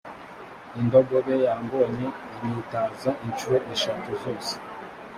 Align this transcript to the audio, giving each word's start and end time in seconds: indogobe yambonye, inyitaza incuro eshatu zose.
indogobe 0.79 1.33
yambonye, 1.45 2.05
inyitaza 2.43 3.11
incuro 3.25 3.57
eshatu 3.73 4.09
zose. 4.21 4.53